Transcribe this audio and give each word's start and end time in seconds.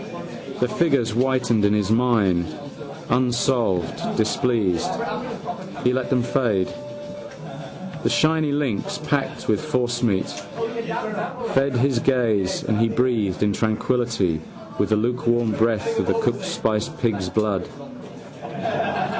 The 0.59 0.67
figures 0.67 1.11
whitened 1.11 1.63
in 1.63 1.73
his 1.75 1.91
mind, 1.91 2.47
unsolved: 3.11 4.01
displeased, 4.17 4.89
he 5.83 5.93
let 5.93 6.09
them 6.09 6.23
fade. 6.23 6.73
The 8.01 8.09
shiny 8.09 8.51
links, 8.51 8.97
packed 8.97 9.47
with 9.47 9.61
forcemeat, 9.63 10.27
fed 11.53 11.75
his 11.75 11.99
gaze 11.99 12.63
and 12.63 12.79
he 12.79 12.89
breathed 12.89 13.43
in 13.43 13.53
tranquilly 13.53 14.41
the 14.79 14.95
lukewarm 14.95 15.51
breath 15.51 15.99
of 15.99 16.07
cooked 16.21 16.45
spicy 16.45 16.91
pigs' 16.99 17.29
blood. 17.29 17.67